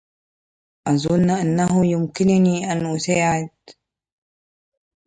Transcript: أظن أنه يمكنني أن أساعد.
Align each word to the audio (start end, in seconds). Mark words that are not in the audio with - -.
أظن 0.87 1.29
أنه 1.29 1.85
يمكنني 1.85 2.71
أن 2.71 2.85
أساعد. 2.95 3.49